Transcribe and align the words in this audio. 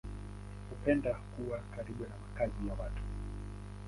Hupenda 0.69 1.13
kuwa 1.13 1.59
karibu 1.75 2.03
na 2.03 2.09
makazi 2.25 2.67
ya 2.67 2.73
watu. 2.73 3.01